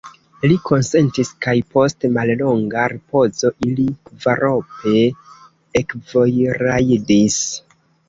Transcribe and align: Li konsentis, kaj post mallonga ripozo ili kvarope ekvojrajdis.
Li 0.51 0.55
konsentis, 0.69 1.29
kaj 1.47 1.53
post 1.75 2.07
mallonga 2.15 2.87
ripozo 2.95 3.53
ili 3.69 3.87
kvarope 4.09 5.07
ekvojrajdis. 5.85 7.43